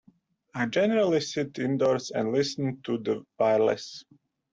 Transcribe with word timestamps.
I 0.55 0.65
generally 0.65 1.21
sit 1.21 1.59
indoors 1.59 2.09
and 2.09 2.31
listen 2.33 2.81
to 2.85 2.97
the 2.97 3.23
wireless. 3.37 4.03